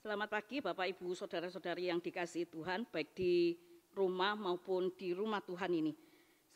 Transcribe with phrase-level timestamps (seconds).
[0.00, 3.52] Selamat pagi Bapak Ibu Saudara-saudari yang dikasihi Tuhan baik di
[3.92, 5.92] rumah maupun di rumah Tuhan ini.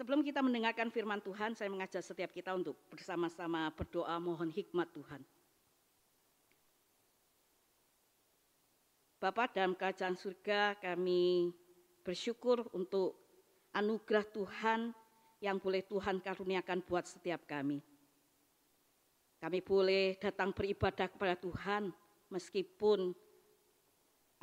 [0.00, 5.20] Sebelum kita mendengarkan firman Tuhan, saya mengajak setiap kita untuk bersama-sama berdoa mohon hikmat Tuhan.
[9.20, 11.52] Bapak dalam kerajaan surga kami
[12.00, 13.12] bersyukur untuk
[13.76, 14.96] anugerah Tuhan
[15.44, 17.84] yang boleh Tuhan karuniakan buat setiap kami.
[19.36, 21.92] Kami boleh datang beribadah kepada Tuhan
[22.32, 23.12] meskipun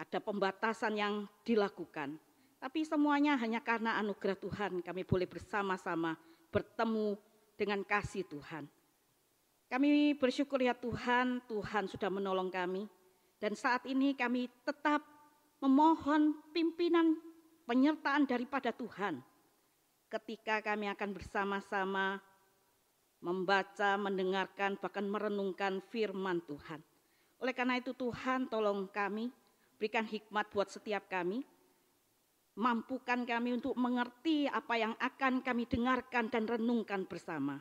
[0.02, 2.18] ada pembatasan yang dilakukan.
[2.58, 6.18] Tapi semuanya hanya karena anugerah Tuhan kami boleh bersama-sama
[6.50, 7.18] bertemu
[7.54, 8.66] dengan kasih Tuhan.
[9.70, 12.90] Kami bersyukur ya Tuhan, Tuhan sudah menolong kami.
[13.38, 15.06] Dan saat ini kami tetap
[15.62, 17.18] memohon pimpinan
[17.66, 19.22] penyertaan daripada Tuhan.
[20.12, 22.20] Ketika kami akan bersama-sama
[23.22, 26.82] membaca, mendengarkan, bahkan merenungkan firman Tuhan.
[27.42, 29.32] Oleh karena itu Tuhan tolong kami
[29.82, 31.42] Berikan hikmat buat setiap kami.
[32.54, 37.58] Mampukan kami untuk mengerti apa yang akan kami dengarkan dan renungkan bersama.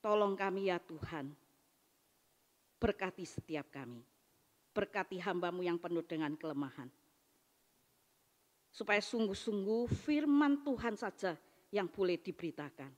[0.00, 1.28] Tolong kami ya Tuhan.
[2.80, 4.00] Berkati setiap kami.
[4.72, 6.88] Berkati hambamu yang penuh dengan kelemahan.
[8.72, 11.36] Supaya sungguh-sungguh firman Tuhan saja
[11.68, 12.88] yang boleh diberitakan.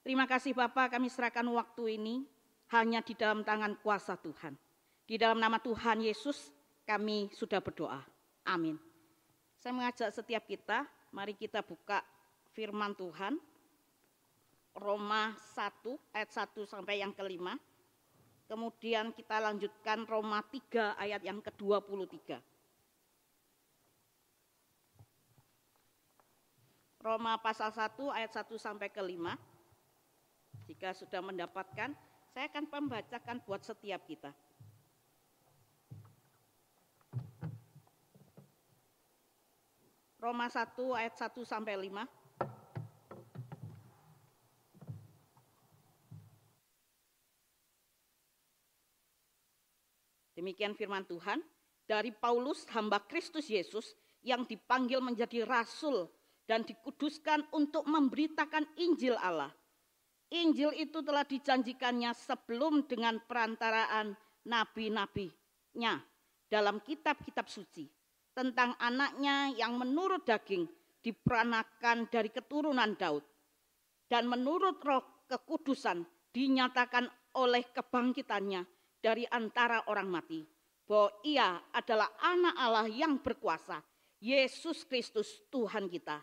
[0.00, 2.24] Terima kasih Bapak kami serahkan waktu ini
[2.72, 4.56] hanya di dalam tangan kuasa Tuhan.
[5.06, 6.50] Di dalam nama Tuhan Yesus
[6.82, 8.02] kami sudah berdoa.
[8.42, 8.74] Amin.
[9.54, 10.82] Saya mengajak setiap kita,
[11.14, 12.02] mari kita buka
[12.50, 13.38] firman Tuhan.
[14.76, 17.54] Roma 1 ayat 1 sampai yang kelima.
[18.50, 22.42] Kemudian kita lanjutkan Roma 3 ayat yang ke-23.
[27.06, 29.38] Roma pasal 1 ayat 1 sampai ke 5.
[30.66, 31.94] Jika sudah mendapatkan,
[32.34, 34.34] saya akan membacakan buat setiap kita.
[40.16, 42.08] Roma 1 ayat 1 sampai 5.
[50.36, 51.40] Demikian firman Tuhan
[51.88, 56.12] dari Paulus hamba Kristus Yesus yang dipanggil menjadi rasul
[56.44, 59.52] dan dikuduskan untuk memberitakan Injil Allah.
[60.28, 64.12] Injil itu telah dijanjikannya sebelum dengan perantaraan
[64.44, 66.02] nabi-nabinya
[66.50, 67.95] dalam kitab-kitab suci
[68.36, 70.68] tentang anaknya yang menurut daging
[71.00, 73.24] diperanakan dari keturunan Daud.
[74.04, 77.08] Dan menurut roh kekudusan dinyatakan
[77.40, 78.62] oleh kebangkitannya
[79.00, 80.44] dari antara orang mati.
[80.86, 83.80] Bahwa ia adalah anak Allah yang berkuasa.
[84.22, 86.22] Yesus Kristus Tuhan kita.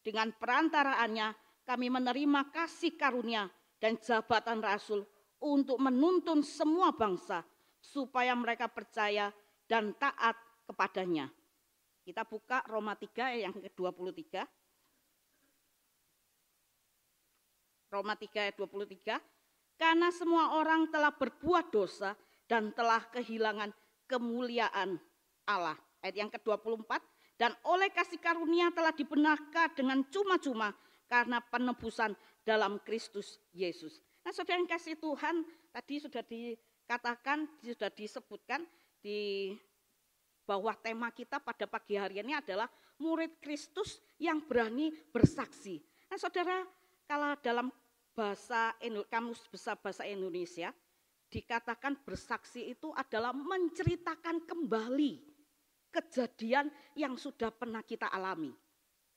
[0.00, 3.46] Dengan perantaraannya kami menerima kasih karunia
[3.78, 5.06] dan jabatan rasul
[5.40, 7.46] untuk menuntun semua bangsa
[7.80, 9.32] supaya mereka percaya
[9.64, 10.36] dan taat
[10.68, 11.32] kepadanya
[12.10, 14.42] kita buka Roma 3 yang ke-23.
[17.86, 19.14] Roma 3 ayat 23.
[19.78, 22.18] Karena semua orang telah berbuat dosa
[22.50, 23.70] dan telah kehilangan
[24.10, 24.98] kemuliaan
[25.46, 25.78] Allah.
[26.02, 26.98] Ayat yang ke-24.
[27.38, 30.74] Dan oleh kasih karunia telah dibenarkan dengan cuma-cuma
[31.06, 34.02] karena penebusan dalam Kristus Yesus.
[34.26, 38.66] Nah saudara yang kasih Tuhan tadi sudah dikatakan, sudah disebutkan
[38.98, 39.54] di
[40.50, 42.66] bahwa tema kita pada pagi hari ini adalah
[42.98, 45.78] murid Kristus yang berani bersaksi.
[46.10, 46.66] Nah saudara,
[47.06, 47.70] kalau dalam
[48.10, 48.74] bahasa
[49.06, 50.74] kamus besar bahasa Indonesia,
[51.30, 55.22] dikatakan bersaksi itu adalah menceritakan kembali
[55.94, 56.66] kejadian
[56.98, 58.50] yang sudah pernah kita alami.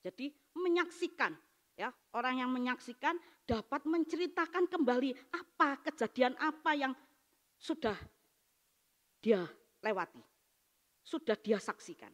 [0.05, 1.33] Jadi menyaksikan
[1.73, 3.17] ya, orang yang menyaksikan
[3.49, 6.93] dapat menceritakan kembali apa kejadian apa yang
[7.57, 7.97] sudah
[9.17, 9.41] dia
[9.81, 10.32] lewati
[11.03, 12.09] sudah dia saksikan.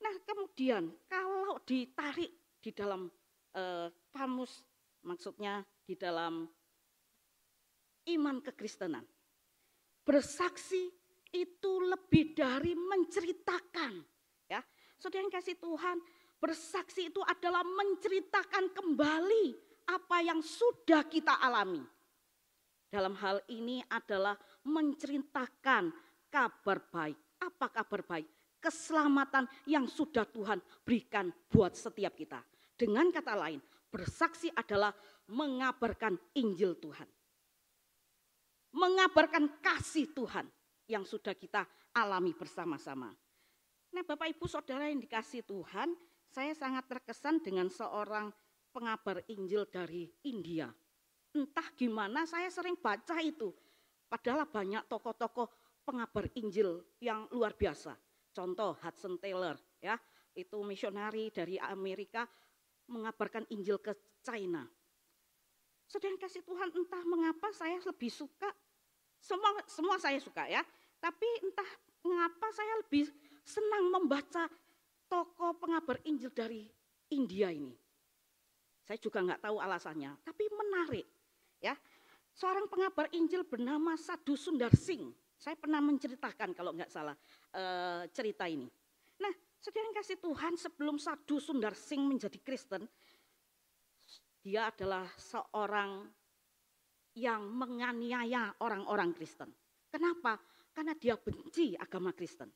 [0.00, 3.06] Nah kemudian kalau ditarik di dalam
[3.52, 4.64] eh, pamus,
[5.04, 6.48] maksudnya di dalam
[8.08, 9.04] iman kekristenan,
[10.04, 10.88] bersaksi
[11.32, 13.92] itu lebih dari menceritakan.
[14.48, 14.60] Ya,
[15.00, 16.00] saudara yang kasih Tuhan,
[16.40, 19.46] bersaksi itu adalah menceritakan kembali
[19.88, 21.80] apa yang sudah kita alami.
[22.88, 25.90] Dalam hal ini adalah menceritakan
[26.30, 28.28] kabar baik apa kabar baik?
[28.60, 32.40] Keselamatan yang sudah Tuhan berikan buat setiap kita.
[32.74, 33.60] Dengan kata lain,
[33.92, 34.90] bersaksi adalah
[35.30, 37.06] mengabarkan Injil Tuhan.
[38.74, 40.48] Mengabarkan kasih Tuhan
[40.90, 41.62] yang sudah kita
[41.94, 43.12] alami bersama-sama.
[43.94, 45.94] Nah Bapak Ibu Saudara yang dikasih Tuhan,
[46.26, 48.34] saya sangat terkesan dengan seorang
[48.74, 50.66] pengabar Injil dari India.
[51.30, 53.54] Entah gimana saya sering baca itu.
[54.10, 57.94] Padahal banyak tokoh-tokoh pengabar Injil yang luar biasa.
[58.34, 59.94] Contoh Hudson Taylor ya,
[60.34, 62.26] itu misionari dari Amerika
[62.90, 63.94] mengabarkan Injil ke
[64.24, 64.66] China.
[65.86, 68.50] Sedang kasih Tuhan entah mengapa saya lebih suka
[69.20, 70.60] semua semua saya suka ya,
[71.00, 71.70] tapi entah
[72.04, 73.08] mengapa saya lebih
[73.44, 74.48] senang membaca
[75.08, 76.68] tokoh pengabar Injil dari
[77.12, 77.72] India ini.
[78.84, 81.06] Saya juga nggak tahu alasannya, tapi menarik
[81.60, 81.72] ya.
[82.34, 85.14] Seorang pengabar Injil bernama Sadhu Sundar Singh.
[85.44, 87.12] Saya pernah menceritakan kalau nggak salah
[87.52, 87.62] e,
[88.16, 88.64] cerita ini.
[89.20, 92.88] Nah, saudara kasih Tuhan sebelum Sadhu Sundar Singh menjadi Kristen,
[94.40, 96.08] dia adalah seorang
[97.20, 99.52] yang menganiaya orang-orang Kristen.
[99.92, 100.40] Kenapa?
[100.72, 102.48] Karena dia benci agama Kristen.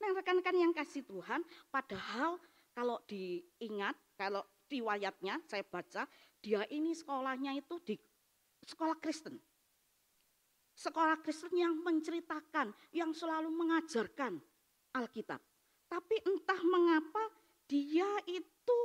[0.00, 2.42] Nah rekan-rekan yang kasih Tuhan, padahal
[2.74, 6.10] kalau diingat, kalau riwayatnya saya baca,
[6.42, 7.94] dia ini sekolahnya itu di
[8.66, 9.38] sekolah Kristen.
[10.80, 14.40] Sekolah Kristen yang menceritakan, yang selalu mengajarkan
[14.96, 15.44] Alkitab.
[15.84, 17.20] Tapi entah mengapa
[17.68, 18.80] dia itu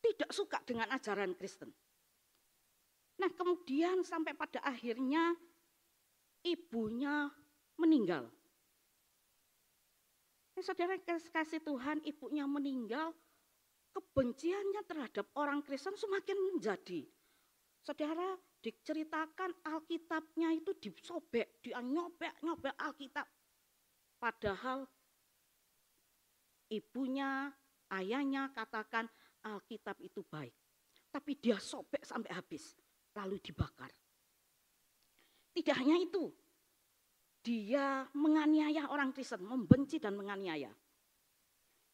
[0.00, 1.68] tidak suka dengan ajaran Kristen.
[3.20, 5.36] Nah kemudian sampai pada akhirnya
[6.48, 7.28] ibunya
[7.76, 8.32] meninggal.
[10.56, 13.12] Nah, saudara kasih Tuhan ibunya meninggal,
[13.92, 17.04] kebenciannya terhadap orang Kristen semakin menjadi.
[17.84, 23.26] Saudara diceritakan Alkitabnya itu disobek, dia nyobek-nyobek Alkitab.
[24.20, 24.84] Padahal
[26.68, 27.48] ibunya,
[27.96, 29.08] ayahnya katakan
[29.40, 30.52] Alkitab itu baik.
[31.10, 32.76] Tapi dia sobek sampai habis,
[33.16, 33.90] lalu dibakar.
[35.50, 36.30] Tidak hanya itu,
[37.42, 40.70] dia menganiaya orang Kristen, membenci dan menganiaya.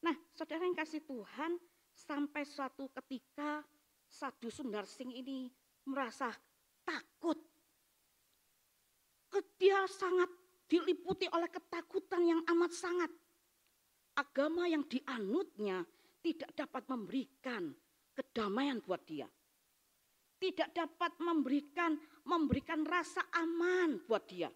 [0.05, 1.57] Nah, saudara yang kasih Tuhan,
[1.97, 3.65] sampai suatu ketika
[4.05, 5.49] Sadhu Sundar Singh ini
[5.89, 6.29] merasa
[7.27, 7.39] takut.
[9.57, 10.31] Dia sangat
[10.69, 13.11] diliputi oleh ketakutan yang amat sangat.
[14.17, 15.85] Agama yang dianutnya
[16.25, 17.73] tidak dapat memberikan
[18.17, 19.29] kedamaian buat dia.
[20.37, 21.97] Tidak dapat memberikan
[22.29, 24.53] memberikan rasa aman buat dia.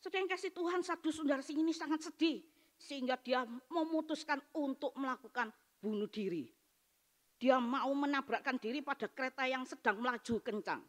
[0.00, 2.40] Sedang kasih Tuhan Sadhu Sundar Singh ini sangat sedih
[2.74, 6.48] sehingga dia memutuskan untuk melakukan bunuh diri.
[7.38, 10.82] Dia mau menabrakkan diri pada kereta yang sedang melaju kencang.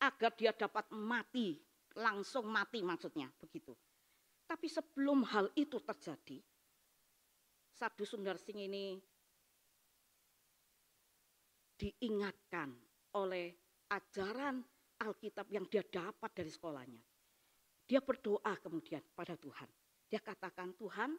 [0.00, 1.60] Agar dia dapat mati,
[2.00, 3.76] langsung mati maksudnya, begitu.
[4.48, 6.40] Tapi sebelum hal itu terjadi,
[7.70, 8.96] Sadhu Sundar Singh ini
[11.80, 12.72] diingatkan
[13.16, 13.52] oleh
[13.88, 14.60] ajaran
[15.00, 17.00] Alkitab yang dia dapat dari sekolahnya.
[17.88, 19.66] Dia berdoa kemudian pada Tuhan.
[20.06, 21.16] Dia katakan, Tuhan,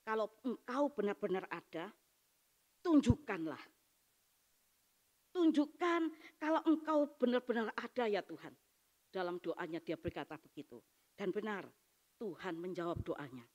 [0.00, 1.92] kalau engkau benar-benar ada,
[2.80, 3.60] tunjukkanlah
[5.38, 6.02] Tunjukkan
[6.42, 8.50] kalau engkau benar-benar ada ya Tuhan.
[9.06, 10.82] Dalam doanya dia berkata begitu.
[11.14, 11.62] Dan benar,
[12.18, 13.46] Tuhan menjawab doanya.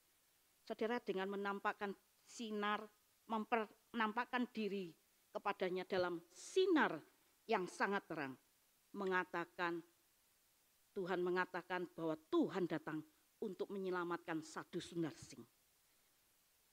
[0.63, 1.91] Saudara dengan menampakkan
[2.24, 2.88] sinar,
[3.27, 4.95] menampakkan diri
[5.27, 7.03] kepadanya dalam sinar
[7.51, 8.31] yang sangat terang.
[8.95, 9.83] Mengatakan,
[10.95, 13.03] Tuhan mengatakan bahwa Tuhan datang
[13.44, 15.44] untuk menyelamatkan satu sunar sing.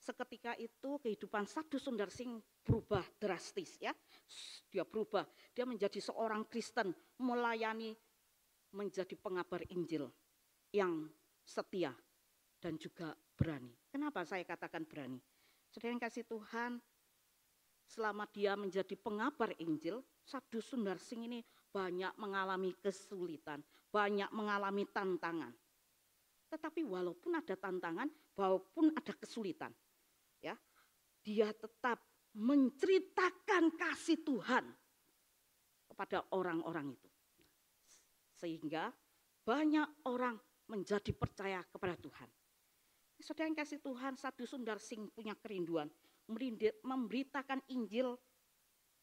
[0.01, 3.93] Seketika itu kehidupan Sadhu Sundar Singh berubah drastis ya.
[4.73, 6.89] Dia berubah, dia menjadi seorang Kristen,
[7.21, 7.93] melayani
[8.73, 10.09] menjadi pengabar Injil
[10.73, 11.05] yang
[11.45, 11.93] setia
[12.57, 13.77] dan juga berani.
[13.93, 15.21] Kenapa saya katakan berani?
[15.69, 16.81] Sedang kasih Tuhan,
[17.85, 23.61] selama dia menjadi pengabar Injil, Sadhu Sundar Singh ini banyak mengalami kesulitan,
[23.93, 25.53] banyak mengalami tantangan.
[26.51, 29.71] Tetapi walaupun ada tantangan, walaupun ada kesulitan,
[30.41, 30.57] ya
[31.21, 32.01] dia tetap
[32.33, 34.65] menceritakan kasih Tuhan
[35.87, 37.09] kepada orang-orang itu
[38.41, 38.89] sehingga
[39.45, 40.33] banyak orang
[40.65, 42.29] menjadi percaya kepada Tuhan.
[43.21, 45.85] Saudara yang kasih Tuhan, satu Sundar Sing punya kerinduan
[46.81, 48.17] memberitakan Injil,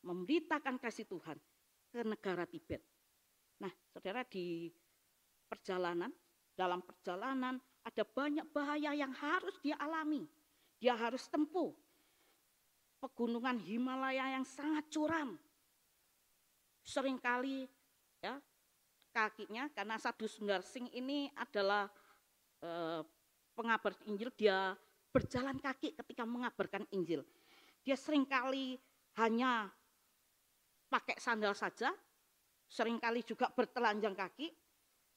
[0.02, 1.38] memberitakan kasih Tuhan
[1.92, 2.82] ke negara Tibet.
[3.62, 4.72] Nah, saudara di
[5.46, 6.10] perjalanan,
[6.56, 10.26] dalam perjalanan ada banyak bahaya yang harus dia alami.
[10.78, 11.74] Dia harus tempuh
[13.02, 15.38] pegunungan Himalaya yang sangat curam.
[16.82, 17.66] Seringkali
[18.22, 18.38] ya
[19.14, 21.90] kakinya karena Sadhu Sundar Singh ini adalah
[22.62, 23.02] eh,
[23.58, 24.78] pengabar Injil, dia
[25.10, 27.26] berjalan kaki ketika mengabarkan Injil.
[27.82, 28.78] Dia sering kali
[29.18, 29.66] hanya
[30.86, 31.90] pakai sandal saja,
[32.70, 34.54] sering kali juga bertelanjang kaki,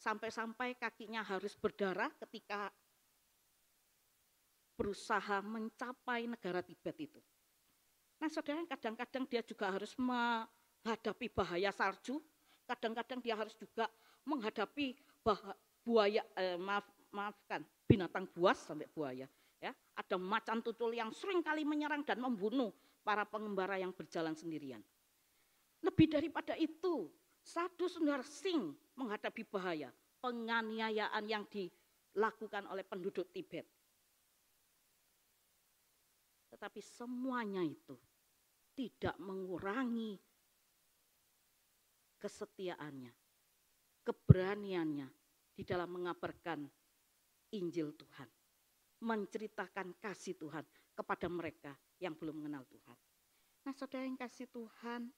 [0.02, 2.74] sampai-sampai kakinya harus berdarah ketika
[4.76, 7.20] berusaha mencapai negara Tibet itu.
[8.22, 12.22] Nah saudara kadang-kadang dia juga harus menghadapi bahaya salju,
[12.70, 13.90] kadang-kadang dia harus juga
[14.26, 14.94] menghadapi
[15.26, 19.26] bah buaya eh, maaf maafkan binatang buas sampai buaya
[19.58, 19.74] ya.
[19.98, 22.70] Ada macan tutul yang sering kali menyerang dan membunuh
[23.02, 24.82] para pengembara yang berjalan sendirian.
[25.82, 27.10] Lebih daripada itu
[27.42, 29.90] satu sundar sing menghadapi bahaya
[30.22, 33.66] penganiayaan yang dilakukan oleh penduduk Tibet
[36.62, 37.98] tetapi semuanya itu
[38.78, 40.14] tidak mengurangi
[42.22, 43.10] kesetiaannya,
[44.06, 45.10] keberaniannya
[45.58, 46.70] di dalam mengabarkan
[47.58, 48.30] Injil Tuhan,
[49.02, 50.62] menceritakan kasih Tuhan
[50.94, 52.98] kepada mereka yang belum mengenal Tuhan.
[53.66, 55.10] Nah, saudara yang kasih Tuhan,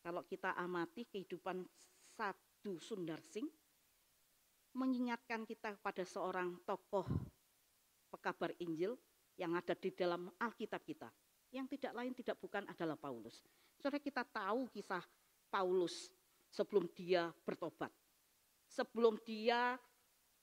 [0.00, 1.68] kalau kita amati kehidupan
[2.16, 3.44] satu Sundarsing,
[4.72, 7.04] mengingatkan kita pada seorang tokoh
[8.10, 8.98] pekabar Injil
[9.38, 11.08] yang ada di dalam Alkitab kita.
[11.54, 13.42] Yang tidak lain tidak bukan adalah Paulus.
[13.78, 15.02] Saudara kita tahu kisah
[15.48, 16.10] Paulus
[16.50, 17.90] sebelum dia bertobat.
[18.70, 19.78] Sebelum dia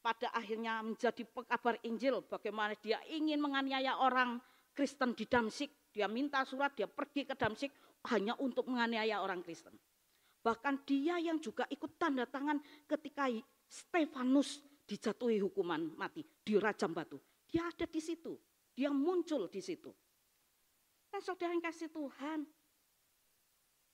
[0.03, 4.39] pada akhirnya menjadi pekabar Injil, bagaimana dia ingin menganiaya orang
[4.75, 7.71] Kristen di Damsik, dia minta surat, dia pergi ke Damsik
[8.11, 9.75] hanya untuk menganiaya orang Kristen.
[10.43, 13.27] Bahkan dia yang juga ikut tanda tangan ketika
[13.67, 17.19] Stefanus dijatuhi hukuman mati di Rajam Batu.
[17.47, 18.35] Dia ada di situ,
[18.75, 19.91] dia muncul di situ.
[21.11, 22.43] Nah saudara yang kasih Tuhan,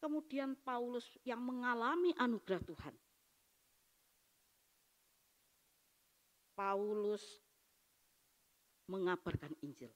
[0.02, 2.96] kemudian Paulus yang mengalami anugerah Tuhan.
[6.54, 7.24] Paulus
[8.90, 9.90] mengabarkan Injil,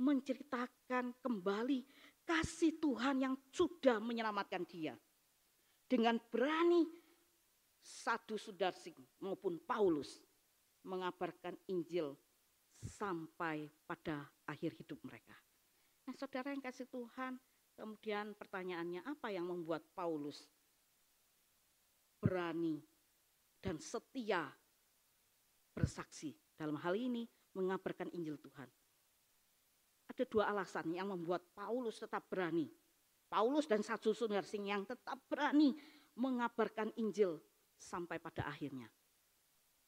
[0.00, 1.84] menceritakan kembali
[2.24, 4.96] kasih Tuhan yang sudah menyelamatkan dia.
[5.90, 6.86] Dengan berani
[7.82, 10.22] satu sudarsing maupun Paulus
[10.86, 12.14] mengabarkan Injil
[12.84, 15.36] sampai pada akhir hidup mereka.
[16.08, 17.36] Nah saudara yang kasih Tuhan,
[17.76, 20.48] kemudian pertanyaannya apa yang membuat Paulus
[22.20, 22.80] berani
[23.60, 24.48] dan setia
[25.72, 27.24] bersaksi dalam hal ini
[27.56, 28.68] mengabarkan Injil Tuhan.
[30.10, 32.68] Ada dua alasan yang membuat Paulus tetap berani.
[33.30, 35.78] Paulus dan satu Sunarsing yang tetap berani
[36.18, 37.38] mengabarkan Injil
[37.78, 38.90] sampai pada akhirnya.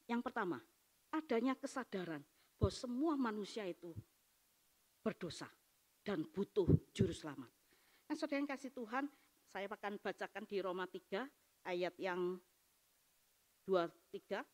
[0.06, 0.62] Yang pertama,
[1.10, 2.22] adanya kesadaran
[2.62, 3.90] bahwa semua manusia itu
[5.02, 5.50] berdosa
[6.06, 7.50] dan butuh juru selamat.
[8.06, 9.10] Nah saudara yang kasih Tuhan,
[9.50, 11.26] saya akan bacakan di Roma 3
[11.66, 12.38] ayat yang
[13.66, 14.46] 23.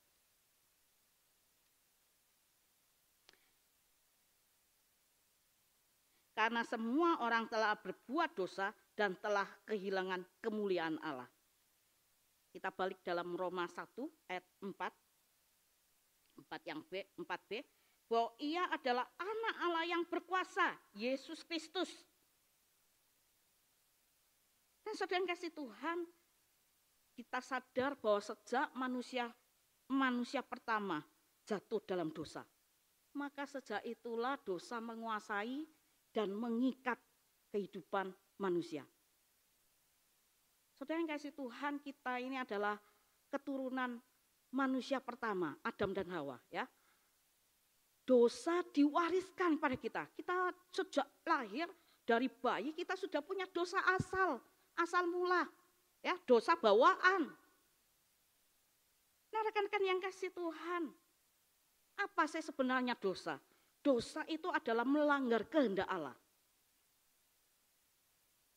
[6.33, 11.29] Karena semua orang telah berbuat dosa dan telah kehilangan kemuliaan Allah.
[12.49, 13.85] Kita balik dalam Roma 1
[14.33, 14.97] ayat 4.
[16.49, 17.78] 4 yang B, 4b
[18.09, 21.93] bahwa ia adalah anak Allah yang berkuasa, Yesus Kristus.
[24.81, 26.09] Dan saudara yang kasih Tuhan,
[27.13, 29.29] kita sadar bahwa sejak manusia
[29.93, 31.05] manusia pertama
[31.45, 32.41] jatuh dalam dosa,
[33.13, 35.69] maka sejak itulah dosa menguasai
[36.13, 36.97] dan mengikat
[37.53, 38.09] kehidupan
[38.41, 38.85] manusia.
[40.73, 42.81] Saudara yang kasih Tuhan, kita ini adalah
[43.29, 44.01] keturunan
[44.49, 46.65] manusia pertama, Adam dan Hawa, ya
[48.09, 50.09] dosa diwariskan pada kita.
[50.17, 51.69] Kita sejak lahir
[52.09, 54.41] dari bayi kita sudah punya dosa asal,
[54.81, 55.45] asal mula,
[56.01, 57.29] ya dosa bawaan.
[59.29, 60.89] Nah rekan-rekan yang kasih Tuhan,
[62.01, 63.37] apa sih sebenarnya dosa?
[63.85, 66.17] Dosa itu adalah melanggar kehendak Allah.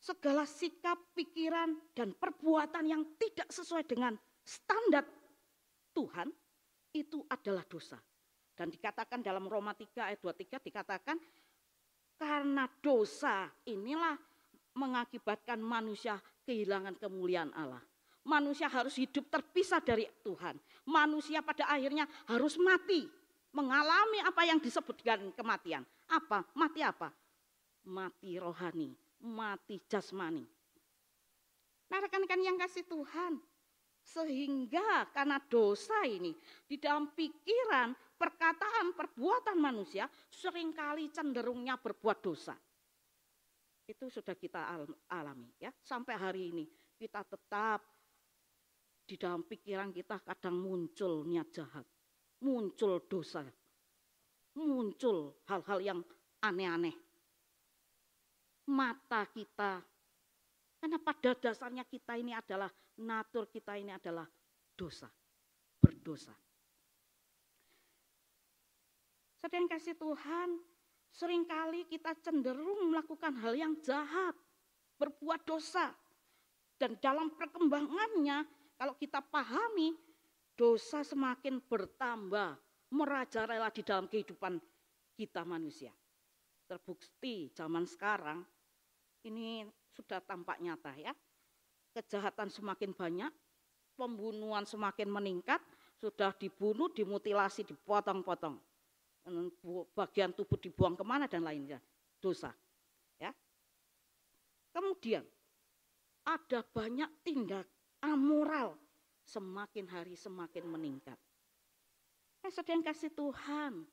[0.02, 5.06] Segala sikap, pikiran, dan perbuatan yang tidak sesuai dengan standar
[5.94, 6.32] Tuhan
[6.96, 8.02] itu adalah dosa.
[8.62, 11.18] Dan dikatakan dalam Roma 3 ayat 23 dikatakan
[12.14, 14.14] karena dosa inilah
[14.78, 17.82] mengakibatkan manusia kehilangan kemuliaan Allah.
[18.22, 20.62] Manusia harus hidup terpisah dari Tuhan.
[20.86, 23.10] Manusia pada akhirnya harus mati.
[23.50, 25.82] Mengalami apa yang disebutkan kematian.
[26.14, 26.46] Apa?
[26.54, 27.10] Mati apa?
[27.90, 28.94] Mati rohani,
[29.26, 30.46] mati jasmani.
[31.90, 33.42] Nah rekan-rekan yang kasih Tuhan,
[34.06, 36.38] sehingga karena dosa ini
[36.70, 42.54] di dalam pikiran perkataan, perbuatan manusia sering kali cenderungnya berbuat dosa.
[43.90, 44.78] Itu sudah kita
[45.10, 45.74] alami ya.
[45.82, 46.70] Sampai hari ini
[47.02, 47.82] kita tetap
[49.02, 51.84] di dalam pikiran kita kadang muncul niat jahat,
[52.46, 53.42] muncul dosa,
[54.54, 56.00] muncul hal-hal yang
[56.46, 56.94] aneh-aneh.
[58.72, 59.82] Mata kita,
[60.80, 62.70] karena pada dasarnya kita ini adalah,
[63.02, 64.30] natur kita ini adalah
[64.78, 65.10] dosa,
[65.82, 66.32] berdosa.
[69.42, 70.50] Saudara yang kasih Tuhan,
[71.10, 74.38] sering kali kita cenderung melakukan hal yang jahat,
[75.02, 75.90] berbuat dosa.
[76.78, 78.46] Dan dalam perkembangannya,
[78.82, 79.94] Kalau kita pahami,
[80.58, 82.58] dosa semakin bertambah,
[82.90, 84.58] merajalela di dalam kehidupan
[85.14, 85.94] kita manusia.
[86.66, 88.42] Terbukti zaman sekarang
[89.22, 91.14] ini sudah tampak nyata ya.
[91.94, 93.30] Kejahatan semakin banyak,
[93.94, 95.62] pembunuhan semakin meningkat,
[96.02, 98.71] sudah dibunuh, dimutilasi, dipotong-potong.
[99.94, 101.78] Bagian tubuh dibuang ke mana dan lainnya.
[102.18, 102.50] Dosa.
[103.22, 103.30] Ya.
[104.74, 105.26] Kemudian
[106.26, 107.66] ada banyak tindak
[108.02, 108.78] amoral
[109.26, 111.18] semakin hari semakin meningkat.
[112.42, 113.86] Eh, sedang kasih Tuhan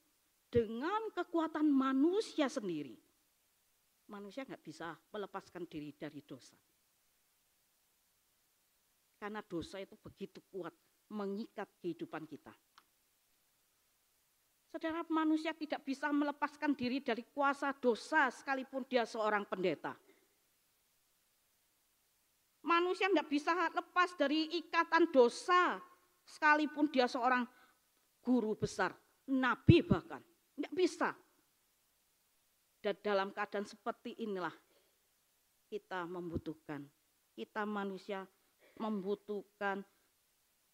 [0.49, 2.97] dengan kekuatan manusia sendiri.
[4.09, 6.57] Manusia nggak bisa melepaskan diri dari dosa.
[9.21, 10.73] Karena dosa itu begitu kuat
[11.13, 12.55] mengikat kehidupan kita.
[14.69, 19.97] Saudara manusia tidak bisa melepaskan diri dari kuasa dosa sekalipun dia seorang pendeta.
[22.69, 25.81] Manusia tidak bisa lepas dari ikatan dosa
[26.29, 27.49] sekalipun dia seorang
[28.21, 28.93] guru besar,
[29.33, 30.21] nabi bahkan.
[30.53, 31.17] Tidak bisa.
[32.79, 34.53] Dan dalam keadaan seperti inilah
[35.71, 36.85] kita membutuhkan,
[37.33, 38.29] kita manusia
[38.77, 39.81] membutuhkan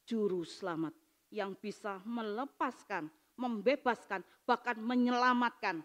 [0.04, 0.92] juru selamat
[1.32, 5.82] yang bisa melepaskan, membebaskan, bahkan menyelamatkan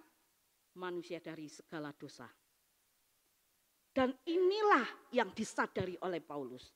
[0.78, 2.30] manusia dari segala dosa.
[3.90, 6.72] Dan inilah yang disadari oleh Paulus.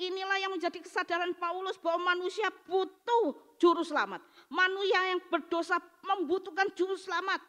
[0.00, 4.24] Inilah yang menjadi kesadaran Paulus bahwa manusia butuh juru selamat.
[4.48, 7.40] Manusia yang berdosa membutuhkan juru selamat.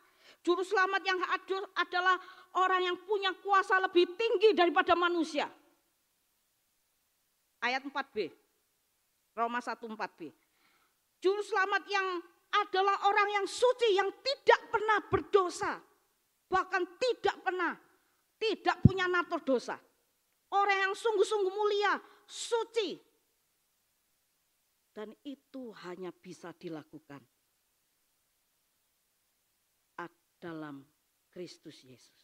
[0.44, 1.20] Juru selamat yang
[1.76, 2.20] adalah
[2.60, 5.48] orang yang punya kuasa lebih tinggi daripada manusia.
[7.62, 8.32] Ayat 4b.
[9.38, 10.20] Roma 1 4b.
[11.22, 12.08] Juru selamat yang
[12.52, 15.80] adalah orang yang suci yang tidak pernah berdosa.
[16.52, 17.72] Bahkan tidak pernah
[18.42, 19.78] tidak punya natur dosa.
[20.52, 22.98] Orang yang sungguh-sungguh mulia, suci.
[24.92, 27.22] Dan itu hanya bisa dilakukan
[30.42, 30.82] dalam
[31.30, 32.20] Kristus Yesus.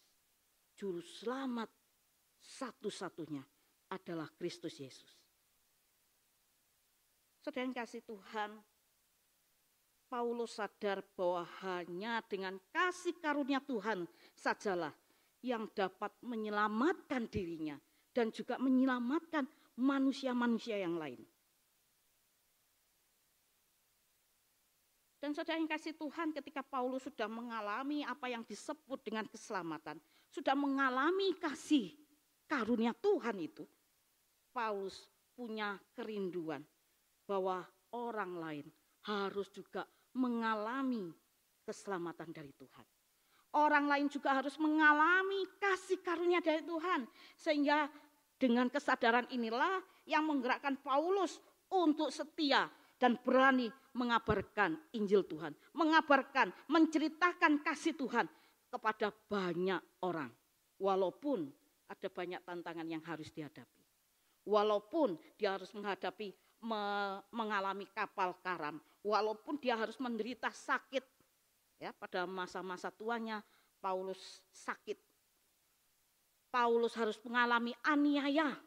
[0.74, 1.70] Juru selamat
[2.42, 3.46] satu-satunya
[3.94, 5.14] adalah Kristus Yesus.
[7.48, 8.60] Yang kasih Tuhan,
[10.08, 14.96] Paulus sadar bahwa hanya dengan kasih karunia Tuhan sajalah
[15.44, 17.76] yang dapat menyelamatkan dirinya
[18.16, 19.44] dan juga menyelamatkan
[19.78, 21.22] manusia-manusia yang lain.
[25.18, 30.00] Dan saudara yang kasih Tuhan ketika Paulus sudah mengalami apa yang disebut dengan keselamatan,
[30.32, 31.92] sudah mengalami kasih
[32.48, 33.68] karunia Tuhan itu,
[34.56, 36.64] Paulus punya kerinduan
[37.28, 38.68] bahwa orang lain
[39.04, 39.84] harus juga
[40.18, 41.14] mengalami
[41.62, 42.86] keselamatan dari Tuhan
[43.58, 47.10] orang lain juga harus mengalami kasih karunia dari Tuhan.
[47.34, 47.90] Sehingga
[48.38, 51.42] dengan kesadaran inilah yang menggerakkan Paulus
[51.74, 52.70] untuk setia
[53.02, 55.58] dan berani mengabarkan Injil Tuhan.
[55.74, 58.30] Mengabarkan, menceritakan kasih Tuhan
[58.70, 60.30] kepada banyak orang.
[60.78, 61.50] Walaupun
[61.90, 63.82] ada banyak tantangan yang harus dihadapi.
[64.48, 66.32] Walaupun dia harus menghadapi
[67.32, 71.18] mengalami kapal karam, walaupun dia harus menderita sakit
[71.78, 73.46] Ya, pada masa-masa tuanya
[73.78, 74.98] Paulus sakit.
[76.50, 78.58] Paulus harus mengalami aniaya.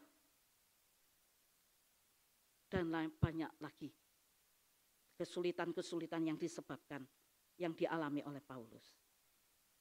[2.71, 3.91] Dan lain banyak lagi
[5.19, 7.03] kesulitan-kesulitan yang disebabkan
[7.59, 8.95] yang dialami oleh Paulus.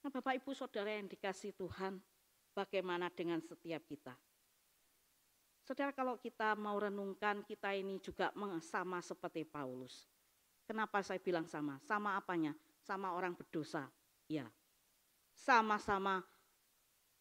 [0.02, 2.02] Nah, Bapak Ibu Saudara yang dikasih Tuhan,
[2.50, 4.18] bagaimana dengan setiap kita?
[5.70, 10.10] Saudara kalau kita mau renungkan kita ini juga sama seperti Paulus.
[10.66, 11.78] Kenapa saya bilang sama?
[11.86, 12.50] Sama apanya?
[12.90, 13.86] sama orang berdosa.
[14.30, 14.46] Ya,
[15.34, 16.22] sama-sama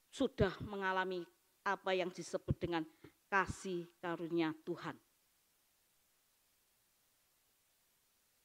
[0.09, 1.25] sudah mengalami
[1.65, 2.81] apa yang disebut dengan
[3.29, 4.97] kasih karunia Tuhan.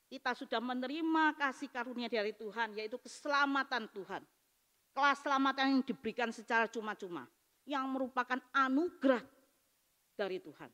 [0.08, 4.22] Kita sudah menerima kasih karunia dari Tuhan, yaitu keselamatan Tuhan.
[4.94, 7.26] Keselamatan yang diberikan secara cuma-cuma,
[7.66, 9.34] yang merupakan anugerah
[10.16, 10.70] dari Tuhan.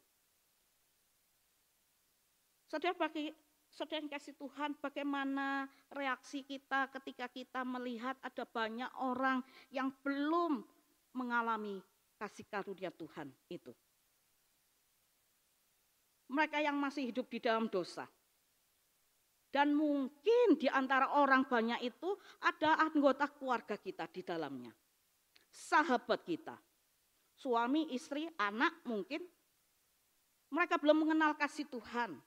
[2.71, 3.35] Saudara bagi
[3.71, 10.67] Saudara yang kasih Tuhan, bagaimana reaksi kita ketika kita melihat ada banyak orang yang belum
[11.15, 11.79] mengalami
[12.19, 13.71] kasih karunia Tuhan itu.
[16.31, 18.07] Mereka yang masih hidup di dalam dosa.
[19.51, 24.71] Dan mungkin di antara orang banyak itu ada anggota keluarga kita di dalamnya.
[25.51, 26.55] Sahabat kita.
[27.41, 29.25] Suami, istri, anak mungkin.
[30.53, 32.21] Mereka belum mengenal kasih Tuhan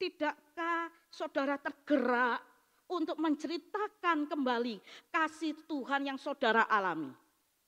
[0.00, 2.40] Tidakkah saudara tergerak
[2.88, 4.80] untuk menceritakan kembali
[5.12, 7.12] kasih Tuhan yang saudara alami,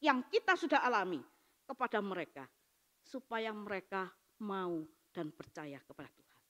[0.00, 1.20] yang kita sudah alami
[1.68, 2.48] kepada mereka,
[3.04, 4.08] supaya mereka
[4.40, 4.80] mau
[5.12, 6.42] dan percaya kepada Tuhan.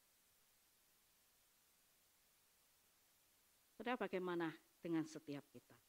[3.74, 5.81] Saudara bagaimana dengan setiap kita?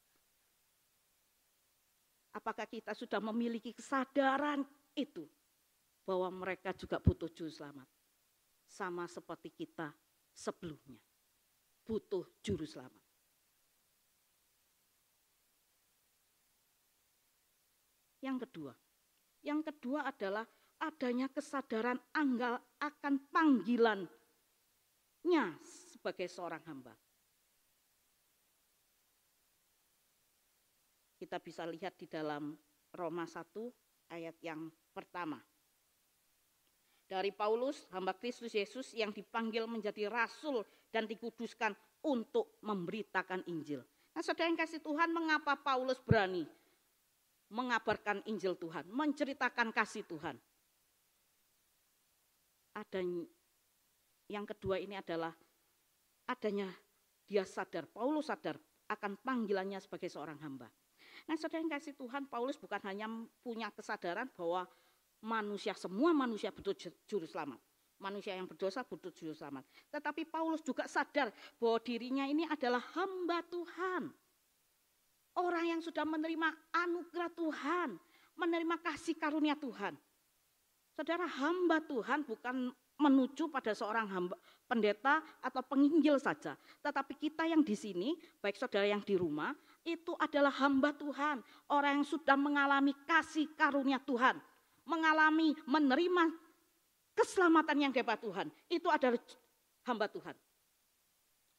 [2.33, 4.65] Apakah kita sudah memiliki kesadaran
[4.97, 5.29] itu
[6.01, 7.85] bahwa mereka juga butuh juru selamat?
[8.65, 9.93] Sama seperti kita
[10.33, 10.97] sebelumnya.
[11.85, 13.03] Butuh juru selamat.
[18.23, 18.73] Yang kedua,
[19.43, 20.47] yang kedua adalah
[20.79, 24.07] adanya kesadaran anggal akan panggilannya
[25.61, 26.95] sebagai seorang hamba.
[31.23, 32.51] Kita bisa lihat di dalam
[32.91, 35.39] Roma 1 ayat yang pertama.
[37.07, 41.71] Dari Paulus, hamba Kristus Yesus yang dipanggil menjadi rasul dan dikuduskan
[42.03, 43.79] untuk memberitakan Injil.
[44.11, 46.43] Nah saudara kasih Tuhan, mengapa Paulus berani
[47.47, 50.35] mengabarkan Injil Tuhan, menceritakan kasih Tuhan.
[52.75, 52.99] Ada
[54.27, 55.31] yang kedua ini adalah
[56.27, 56.67] adanya
[57.23, 58.59] dia sadar, Paulus sadar
[58.91, 60.67] akan panggilannya sebagai seorang hamba.
[61.23, 63.07] Nah saudara yang kasih Tuhan, Paulus bukan hanya
[63.39, 64.67] punya kesadaran bahwa
[65.23, 66.75] manusia, semua manusia butuh
[67.07, 67.59] juru selamat.
[68.01, 69.63] Manusia yang berdosa butuh juru selamat.
[69.87, 74.11] Tetapi Paulus juga sadar bahwa dirinya ini adalah hamba Tuhan.
[75.33, 77.89] Orang yang sudah menerima anugerah Tuhan,
[78.35, 79.95] menerima kasih karunia Tuhan.
[80.93, 82.69] Saudara hamba Tuhan bukan
[83.01, 84.37] menuju pada seorang hamba,
[84.69, 86.53] pendeta atau penginjil saja.
[86.85, 91.43] Tetapi kita yang di sini, baik saudara yang di rumah, itu adalah hamba Tuhan.
[91.67, 94.39] Orang yang sudah mengalami kasih karunia Tuhan.
[94.83, 96.23] Mengalami, menerima
[97.15, 98.47] keselamatan yang dapat Tuhan.
[98.71, 99.19] Itu adalah
[99.87, 100.35] hamba Tuhan.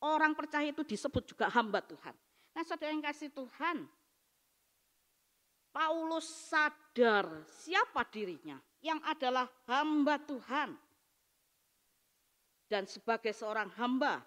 [0.05, 2.13] Orang percaya itu disebut juga hamba Tuhan.
[2.53, 3.89] Nah saudara yang kasih Tuhan,
[5.73, 10.77] Paulus sadar siapa dirinya yang adalah hamba Tuhan.
[12.69, 14.21] Dan sebagai seorang hamba,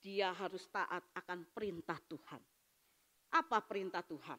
[0.00, 2.49] dia harus taat akan perintah Tuhan.
[3.30, 4.38] Apa perintah Tuhan?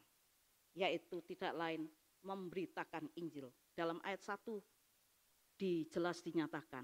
[0.75, 1.87] Yaitu tidak lain
[2.23, 3.51] memberitakan Injil.
[3.71, 4.39] Dalam ayat 1
[5.55, 6.83] dijelas dinyatakan.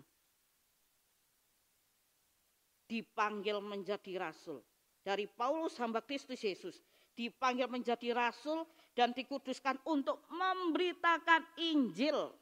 [2.88, 4.64] Dipanggil menjadi rasul
[5.08, 6.84] dari Paulus hamba Kristus Yesus
[7.16, 12.36] dipanggil menjadi rasul dan dikuduskan untuk memberitakan Injil.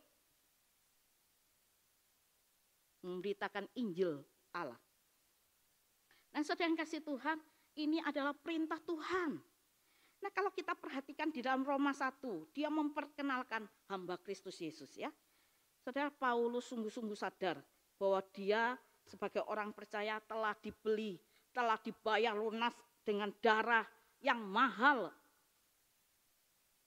[3.05, 4.17] Memberitakan Injil
[4.51, 4.81] Allah.
[6.33, 7.37] Nah saudara yang kasih Tuhan,
[7.77, 9.39] ini adalah perintah Tuhan.
[10.23, 12.21] Nah kalau kita perhatikan di dalam Roma 1,
[12.55, 15.11] dia memperkenalkan hamba Kristus Yesus ya.
[15.81, 17.61] Saudara Paulus sungguh-sungguh sadar
[17.99, 18.73] bahwa dia
[19.05, 21.21] sebagai orang percaya telah dibeli
[21.55, 22.75] telah dibayar lunas
[23.07, 23.87] dengan darah
[24.19, 25.07] yang mahal.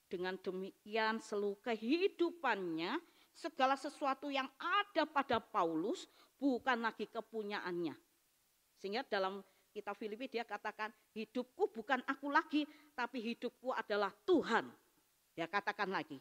[0.05, 3.01] Dengan demikian seluruh kehidupannya,
[3.33, 6.05] segala sesuatu yang ada pada Paulus
[6.37, 7.97] bukan lagi kepunyaannya.
[8.77, 12.65] Sehingga dalam kitab Filipi dia katakan, hidupku bukan aku lagi,
[12.97, 14.67] tapi hidupku adalah Tuhan.
[15.33, 16.19] Dia katakan lagi.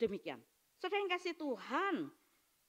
[0.00, 0.40] Demikian.
[0.80, 2.08] Saudara yang kasih Tuhan,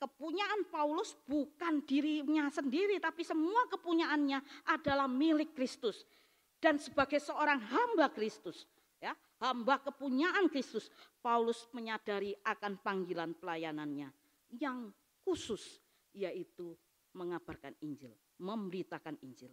[0.01, 6.03] kepunyaan Paulus bukan dirinya sendiri, tapi semua kepunyaannya adalah milik Kristus.
[6.59, 8.67] Dan sebagai seorang hamba Kristus,
[8.99, 10.91] ya, hamba kepunyaan Kristus,
[11.23, 14.09] Paulus menyadari akan panggilan pelayanannya
[14.59, 14.91] yang
[15.23, 15.79] khusus,
[16.11, 16.75] yaitu
[17.15, 18.11] mengabarkan Injil,
[18.41, 19.51] memberitakan Injil.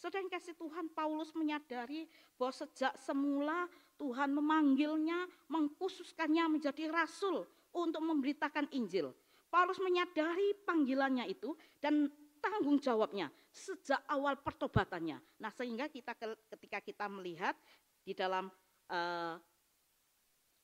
[0.00, 2.08] Saudara yang kasih Tuhan, Paulus menyadari
[2.40, 3.68] bahwa sejak semula
[4.00, 7.44] Tuhan memanggilnya, mengkhususkannya menjadi rasul
[7.76, 9.12] untuk memberitakan Injil.
[9.52, 11.52] Paulus menyadari panggilannya itu
[11.84, 12.08] dan
[12.40, 15.20] tanggung jawabnya sejak awal pertobatannya.
[15.36, 16.16] Nah, sehingga kita
[16.48, 17.52] ketika kita melihat
[18.00, 18.48] di dalam
[18.88, 19.36] eh,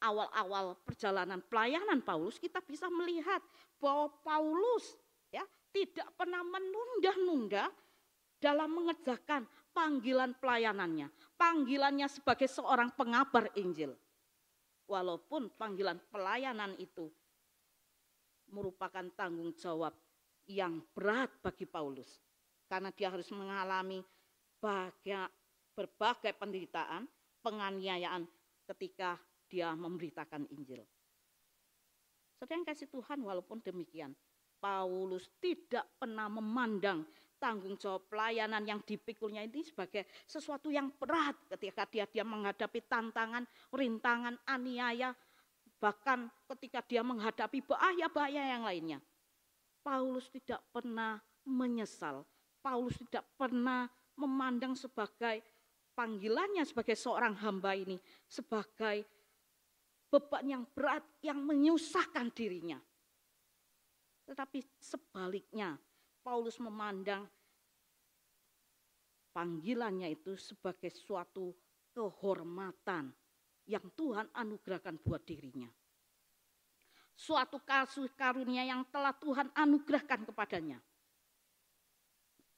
[0.01, 3.45] awal-awal perjalanan pelayanan Paulus, kita bisa melihat
[3.77, 4.97] bahwa Paulus
[5.29, 5.45] ya
[5.77, 7.69] tidak pernah menunda-nunda
[8.47, 9.43] dalam mengerjakan
[9.75, 13.91] panggilan pelayanannya, panggilannya sebagai seorang pengabar Injil.
[14.87, 17.11] Walaupun panggilan pelayanan itu
[18.55, 19.91] merupakan tanggung jawab
[20.47, 22.23] yang berat bagi Paulus.
[22.71, 23.99] Karena dia harus mengalami
[24.63, 25.27] bahagia,
[25.75, 27.11] berbagai penderitaan,
[27.43, 28.31] penganiayaan
[28.71, 29.19] ketika
[29.51, 30.87] dia memberitakan Injil.
[32.39, 34.15] Sedang kasih Tuhan walaupun demikian,
[34.63, 37.03] Paulus tidak pernah memandang
[37.37, 43.45] tanggung jawab pelayanan yang dipikulnya ini sebagai sesuatu yang berat ketika dia dia menghadapi tantangan,
[43.71, 45.13] rintangan, aniaya,
[45.77, 48.99] Bahkan ketika dia menghadapi bahaya-bahaya yang lainnya.
[49.85, 52.25] Paulus tidak pernah menyesal.
[52.65, 55.45] Paulus tidak pernah memandang sebagai
[55.93, 57.97] panggilannya sebagai seorang hamba ini
[58.29, 59.05] sebagai
[60.09, 62.81] beban yang berat yang menyusahkan dirinya.
[64.27, 65.79] Tetapi sebaliknya,
[66.27, 67.23] Paulus memandang
[69.31, 71.55] panggilannya itu sebagai suatu
[71.95, 73.15] kehormatan
[73.71, 75.71] yang Tuhan anugerahkan buat dirinya.
[77.15, 80.83] Suatu kasih karunia yang telah Tuhan anugerahkan kepadanya.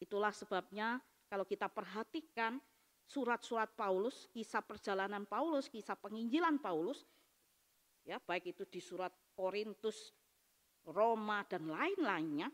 [0.00, 0.96] Itulah sebabnya
[1.28, 2.57] kalau kita perhatikan
[3.04, 7.04] surat-surat Paulus, kisah perjalanan Paulus, kisah penginjilan Paulus,
[8.09, 10.16] ya baik itu di surat Korintus,
[10.88, 12.48] Roma dan lain-lainnya,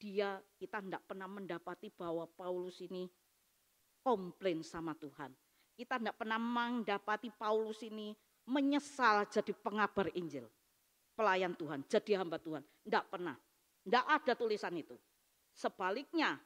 [0.00, 3.04] dia kita tidak pernah mendapati bahwa Paulus ini
[4.00, 5.28] komplain sama Tuhan.
[5.76, 8.16] Kita tidak pernah mendapati Paulus ini
[8.48, 10.48] menyesal jadi pengabar Injil.
[11.12, 12.64] Pelayan Tuhan, jadi hamba Tuhan.
[12.64, 13.36] Tidak pernah.
[13.84, 14.96] Tidak ada tulisan itu.
[15.52, 16.40] Sebaliknya,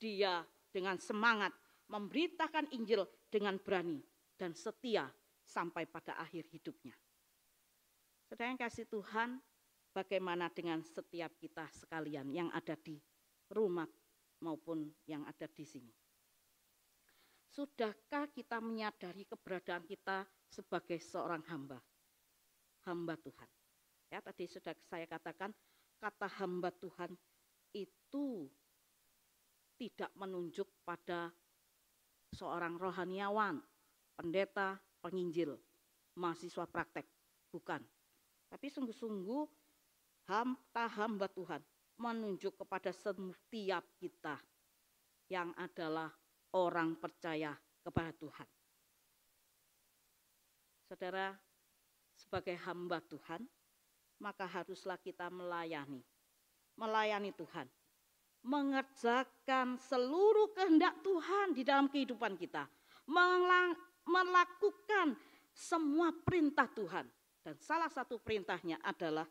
[0.00, 0.40] dia
[0.72, 1.52] dengan semangat
[1.92, 4.00] memberitakan Injil dengan berani
[4.40, 5.12] dan setia
[5.44, 6.96] sampai pada akhir hidupnya.
[8.32, 9.36] Yang kasih Tuhan,
[9.92, 12.96] bagaimana dengan setiap kita sekalian yang ada di
[13.52, 13.86] rumah
[14.40, 15.92] maupun yang ada di sini.
[17.52, 21.76] Sudahkah kita menyadari keberadaan kita sebagai seorang hamba?
[22.88, 23.50] Hamba Tuhan.
[24.08, 25.52] Ya, tadi sudah saya katakan
[26.00, 27.12] kata hamba Tuhan
[27.76, 28.48] itu
[29.76, 31.28] tidak menunjuk pada
[32.32, 33.60] seorang rohaniawan,
[34.16, 35.60] pendeta, penginjil,
[36.16, 37.04] mahasiswa praktek,
[37.52, 37.84] bukan.
[38.48, 39.61] Tapi sungguh-sungguh
[40.26, 41.62] hamba hamba Tuhan
[41.98, 44.38] menunjuk kepada setiap kita
[45.30, 46.10] yang adalah
[46.52, 48.48] orang percaya kepada Tuhan.
[50.86, 51.32] Saudara,
[52.12, 53.48] sebagai hamba Tuhan,
[54.20, 56.04] maka haruslah kita melayani.
[56.76, 57.66] Melayani Tuhan.
[58.42, 62.68] Mengerjakan seluruh kehendak Tuhan di dalam kehidupan kita.
[64.04, 65.16] Melakukan
[65.54, 67.06] semua perintah Tuhan.
[67.42, 69.26] Dan salah satu perintahnya adalah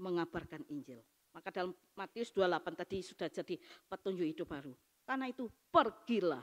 [0.00, 1.00] mengabarkan Injil.
[1.36, 3.54] Maka dalam Matius 28 tadi sudah jadi
[3.88, 4.72] petunjuk hidup baru.
[5.04, 6.42] Karena itu pergilah.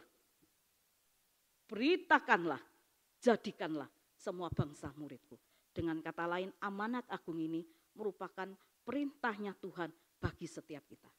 [1.65, 2.61] Beritakanlah,
[3.17, 5.35] jadikanlah semua bangsa muridku.
[5.73, 7.65] Dengan kata lain amanat agung ini
[7.97, 8.45] merupakan
[8.85, 9.89] perintahnya Tuhan
[10.21, 11.09] bagi setiap kita.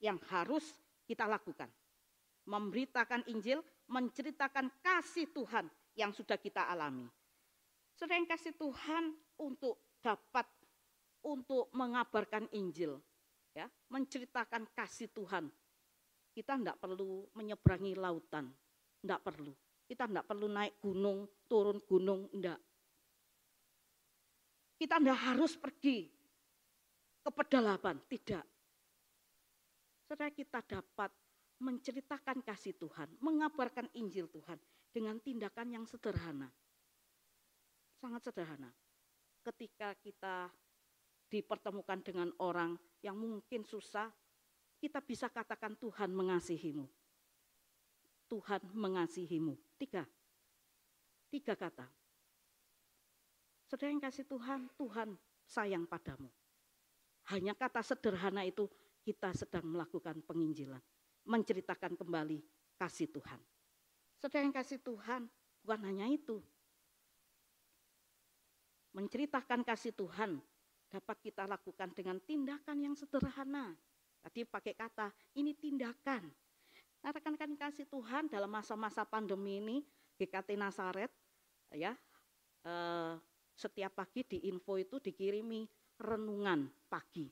[0.00, 0.64] Yang harus
[1.04, 1.68] kita lakukan.
[2.48, 3.60] Memberitakan Injil,
[3.92, 7.04] menceritakan kasih Tuhan yang sudah kita alami.
[7.92, 10.48] Sering kasih Tuhan untuk dapat
[11.24, 12.96] untuk mengabarkan Injil,
[13.52, 15.48] ya, menceritakan kasih Tuhan.
[16.30, 18.48] Kita tidak perlu menyeberangi lautan,
[19.02, 19.52] tidak perlu.
[19.90, 22.62] Kita tidak perlu naik gunung, turun gunung, tidak.
[24.78, 26.08] Kita tidak harus pergi
[27.20, 28.46] ke pedalaman, tidak.
[30.06, 31.10] Saudara kita dapat
[31.60, 34.56] menceritakan kasih Tuhan, mengabarkan Injil Tuhan
[34.90, 36.48] dengan tindakan yang sederhana.
[38.00, 38.72] Sangat sederhana.
[39.44, 40.48] Ketika kita
[41.30, 44.10] dipertemukan dengan orang yang mungkin susah,
[44.82, 46.84] kita bisa katakan Tuhan mengasihimu.
[48.26, 49.54] Tuhan mengasihimu.
[49.78, 50.02] Tiga.
[51.30, 51.86] Tiga kata.
[53.70, 55.08] Yang kasih Tuhan, Tuhan
[55.46, 56.26] sayang padamu.
[57.30, 58.66] Hanya kata sederhana itu
[59.06, 60.82] kita sedang melakukan penginjilan.
[61.30, 62.42] Menceritakan kembali
[62.74, 63.38] kasih Tuhan.
[64.20, 65.30] Yang kasih Tuhan,
[65.62, 66.42] bukan hanya itu.
[68.90, 70.42] Menceritakan kasih Tuhan
[70.90, 73.72] dapat kita lakukan dengan tindakan yang sederhana.
[74.20, 76.28] Tadi pakai kata, ini tindakan.
[77.00, 79.76] Nah, rekan-rekan kasih Tuhan dalam masa-masa pandemi ini,
[80.20, 81.08] GKT Nasaret,
[81.72, 81.96] ya,
[82.66, 83.14] eh,
[83.56, 85.64] setiap pagi di info itu dikirimi
[85.96, 87.30] renungan pagi.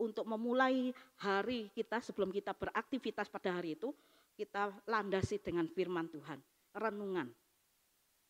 [0.00, 0.88] Untuk memulai
[1.20, 3.92] hari kita sebelum kita beraktivitas pada hari itu,
[4.32, 6.40] kita landasi dengan firman Tuhan,
[6.72, 7.28] renungan.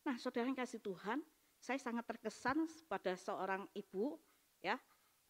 [0.03, 1.23] Nah, saudara yang kasih Tuhan,
[1.63, 4.19] saya sangat terkesan pada seorang ibu
[4.63, 4.79] ya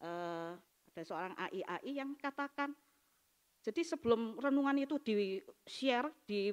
[0.00, 0.52] eh,
[0.94, 2.70] ada seorang AI AI yang katakan
[3.64, 6.52] jadi sebelum renungan itu di share di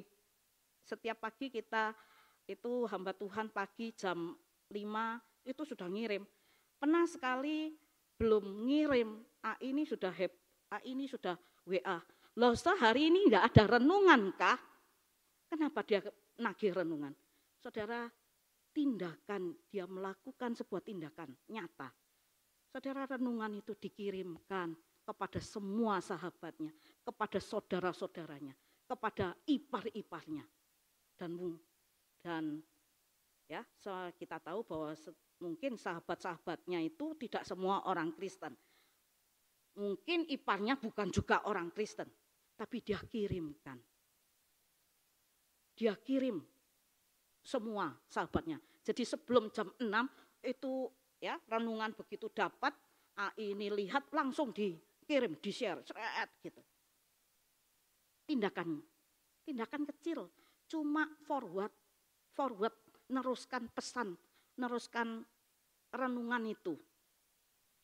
[0.82, 1.92] setiap pagi kita
[2.48, 4.34] itu hamba Tuhan pagi jam
[4.72, 6.24] 5 itu sudah ngirim.
[6.80, 7.76] Pernah sekali
[8.16, 10.32] belum ngirim AI ini sudah heb
[10.72, 11.36] AI ini sudah
[11.68, 12.00] WA
[12.32, 14.56] loh sehari ini enggak ada renungan kah?
[15.52, 16.00] Kenapa dia
[16.40, 17.12] nagih renungan?
[17.60, 18.08] Saudara
[18.72, 21.92] tindakan dia melakukan sebuah tindakan nyata
[22.72, 24.72] Saudara renungan itu dikirimkan
[25.04, 26.72] kepada semua sahabatnya,
[27.04, 28.56] kepada saudara-saudaranya,
[28.88, 30.40] kepada ipar-iparnya.
[31.20, 31.36] Dan
[32.24, 32.64] dan
[33.44, 33.60] ya
[34.16, 34.96] kita tahu bahwa
[35.44, 38.56] mungkin sahabat-sahabatnya itu tidak semua orang Kristen.
[39.76, 42.08] Mungkin iparnya bukan juga orang Kristen,
[42.56, 43.76] tapi dia kirimkan.
[45.76, 46.40] Dia kirim
[47.44, 48.56] semua sahabatnya.
[48.80, 49.84] Jadi sebelum jam 6
[50.46, 50.88] itu
[51.22, 52.74] ya renungan begitu dapat
[53.14, 56.58] ah, ini lihat langsung dikirim, di-share, seret gitu.
[58.26, 58.82] Tindakan,
[59.46, 60.26] tindakan kecil,
[60.66, 61.70] cuma forward,
[62.34, 62.74] forward,
[63.06, 64.18] neruskan pesan,
[64.58, 65.22] neruskan
[65.94, 66.74] renungan itu.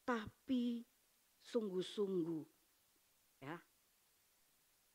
[0.03, 0.83] Tapi
[1.45, 2.45] sungguh-sungguh
[3.45, 3.55] ya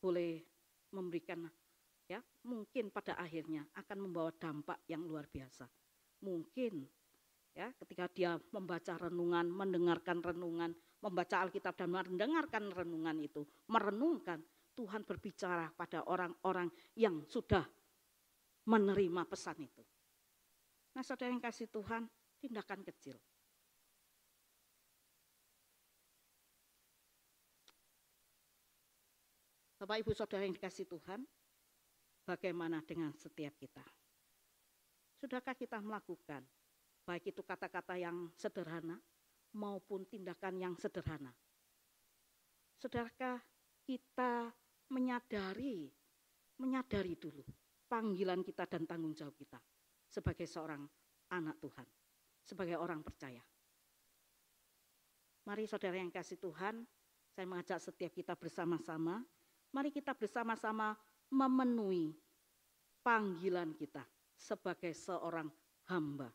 [0.03, 0.43] boleh
[0.91, 1.47] memberikan
[2.11, 5.69] ya mungkin pada akhirnya akan membawa dampak yang luar biasa.
[6.25, 7.02] Mungkin
[7.53, 14.41] ya ketika dia membaca renungan, mendengarkan renungan, membaca Alkitab dan mendengarkan renungan itu, merenungkan
[14.73, 17.61] Tuhan berbicara pada orang-orang yang sudah
[18.65, 19.85] menerima pesan itu.
[20.97, 22.09] Nah saudara yang kasih Tuhan,
[22.41, 23.17] tindakan kecil.
[29.77, 31.27] Bapak Ibu Saudara yang dikasih Tuhan,
[32.23, 33.83] bagaimana dengan setiap kita?
[35.19, 36.39] Sudahkah kita melakukan
[37.03, 38.97] baik itu kata-kata yang sederhana
[39.55, 41.31] maupun tindakan yang sederhana?
[42.79, 43.39] Sudahkah
[43.83, 44.51] kita
[44.91, 45.87] menyadari
[46.59, 47.43] menyadari dulu
[47.87, 49.59] panggilan kita dan tanggung jawab kita
[50.07, 50.83] sebagai seorang
[51.31, 51.87] anak Tuhan,
[52.43, 53.43] sebagai orang percaya?
[55.43, 56.87] Mari saudara yang kasih Tuhan,
[57.35, 59.19] saya mengajak setiap kita bersama-sama
[59.73, 60.93] Mari kita bersama-sama
[61.33, 62.13] memenuhi
[63.01, 64.05] panggilan kita
[64.37, 65.49] sebagai seorang
[65.89, 66.29] hamba.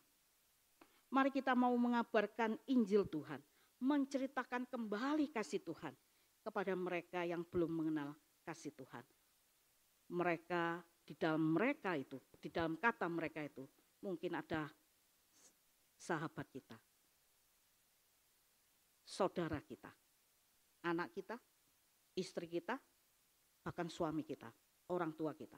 [1.09, 3.41] Mari kita mau mengabarkan Injil Tuhan,
[3.81, 5.93] menceritakan kembali kasih Tuhan
[6.45, 8.13] kepada mereka yang belum mengenal
[8.45, 9.01] kasih Tuhan.
[10.13, 13.65] Mereka di dalam mereka itu, di dalam kata mereka itu,
[14.05, 14.69] mungkin ada
[15.97, 16.77] sahabat kita,
[19.01, 19.89] saudara kita,
[20.85, 21.35] anak kita,
[22.13, 22.77] istri kita,
[23.65, 24.53] bahkan suami kita,
[24.93, 25.57] orang tua kita.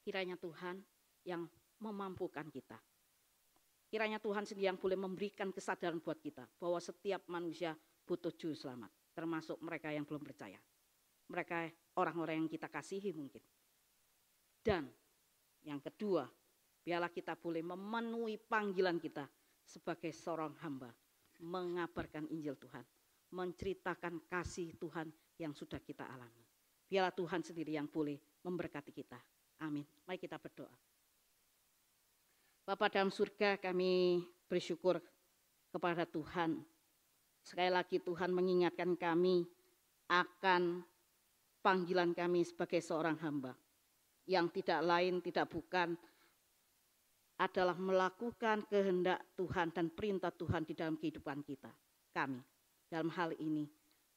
[0.00, 0.80] Kiranya Tuhan
[1.28, 1.44] yang
[1.84, 2.80] memampukan kita.
[3.88, 7.72] Kiranya Tuhan sendiri yang boleh memberikan kesadaran buat kita bahwa setiap manusia
[8.04, 10.60] butuh juru selamat, termasuk mereka yang belum percaya.
[11.28, 13.40] Mereka orang-orang yang kita kasihi mungkin.
[14.60, 14.92] Dan
[15.64, 16.28] yang kedua,
[16.84, 19.24] biarlah kita boleh memenuhi panggilan kita
[19.64, 20.92] sebagai seorang hamba,
[21.40, 22.84] mengabarkan Injil Tuhan,
[23.32, 25.08] menceritakan kasih Tuhan
[25.40, 26.44] yang sudah kita alami.
[26.88, 29.20] Biarlah Tuhan sendiri yang boleh memberkati kita.
[29.64, 29.84] Amin.
[30.08, 30.72] Mari kita berdoa.
[32.68, 35.00] Bapak dalam surga kami bersyukur
[35.72, 36.60] kepada Tuhan.
[37.40, 39.48] Sekali lagi Tuhan mengingatkan kami
[40.12, 40.84] akan
[41.64, 43.56] panggilan kami sebagai seorang hamba.
[44.28, 45.96] Yang tidak lain, tidak bukan
[47.40, 51.72] adalah melakukan kehendak Tuhan dan perintah Tuhan di dalam kehidupan kita.
[52.12, 52.44] Kami
[52.84, 53.64] dalam hal ini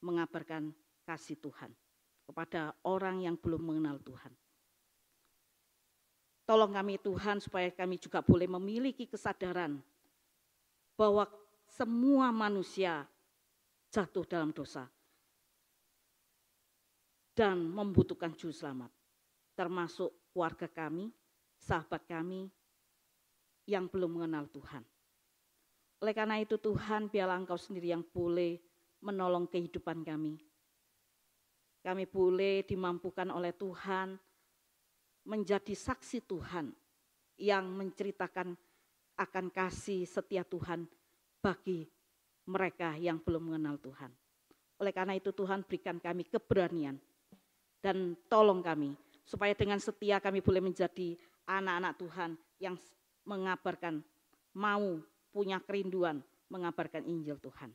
[0.04, 0.76] mengabarkan
[1.08, 1.72] kasih Tuhan
[2.28, 4.41] kepada orang yang belum mengenal Tuhan.
[6.52, 9.80] Tolong kami Tuhan supaya kami juga boleh memiliki kesadaran
[11.00, 11.24] bahwa
[11.64, 13.08] semua manusia
[13.88, 14.84] jatuh dalam dosa
[17.32, 18.92] dan membutuhkan juru selamat,
[19.56, 21.08] termasuk keluarga kami,
[21.56, 22.52] sahabat kami
[23.64, 24.84] yang belum mengenal Tuhan.
[26.04, 28.60] Oleh karena itu Tuhan, biarlah Engkau sendiri yang boleh
[29.00, 30.36] menolong kehidupan kami,
[31.80, 34.20] kami boleh dimampukan oleh Tuhan
[35.26, 36.74] menjadi saksi Tuhan
[37.38, 38.54] yang menceritakan
[39.18, 40.90] akan kasih setia Tuhan
[41.42, 41.86] bagi
[42.50, 44.10] mereka yang belum mengenal Tuhan.
[44.82, 46.98] Oleh karena itu Tuhan berikan kami keberanian
[47.82, 52.76] dan tolong kami supaya dengan setia kami boleh menjadi anak-anak Tuhan yang
[53.26, 54.02] mengabarkan
[54.58, 57.72] mau punya kerinduan mengabarkan Injil Tuhan.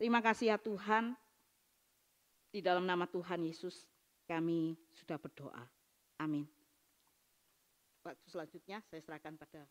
[0.00, 1.14] Terima kasih ya Tuhan.
[2.52, 3.88] Di dalam nama Tuhan Yesus
[4.28, 5.64] kami sudah berdoa.
[6.20, 6.61] Amin.
[8.02, 9.62] Waktu selanjutnya saya serahkan pada